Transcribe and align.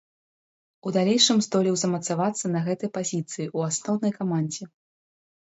У 0.87 0.93
далейшым 0.95 1.43
здолеў 1.47 1.77
замацавацца 1.81 2.45
на 2.57 2.63
гэтай 2.69 2.89
пазіцыі 2.97 3.45
ў 3.57 3.75
асноўнай 3.75 4.11
камандзе. 4.19 4.63